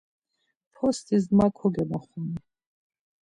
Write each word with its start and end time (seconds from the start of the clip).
Postis 0.75 1.25
ma 1.37 1.47
kogemoxuni. 1.57 2.39